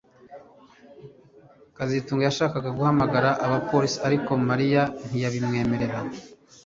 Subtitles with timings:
[1.77, 5.99] kazitunga yashakaga guhamagara abapolisi ariko Mariya ntiyamwemerera